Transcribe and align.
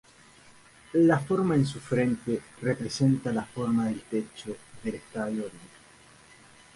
La 0.93 1.19
forma 1.19 1.53
en 1.53 1.63
su 1.67 1.79
frente 1.79 2.41
representa 2.59 3.31
la 3.31 3.45
forma 3.45 3.85
del 3.85 4.01
techo 4.01 4.55
del 4.83 4.95
estadio 4.95 5.41
olímpico. 5.41 5.75